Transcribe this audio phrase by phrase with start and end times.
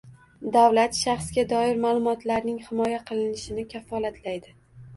[0.53, 4.59] Davlat shaxsga doir ma’lumotlarning himoya qilinishini kafolatlaydi.